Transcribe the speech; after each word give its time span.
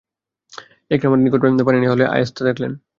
ইকরামার 0.91 1.19
নিকট 1.21 1.39
পানি 1.67 1.77
নেয়া 1.79 1.93
হলে 1.93 2.05
আইয়াস 2.07 2.29
তা 2.35 2.41
দেখলেন। 2.49 2.71